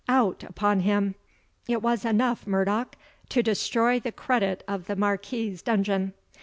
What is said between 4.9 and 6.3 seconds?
Marquis's dungeon.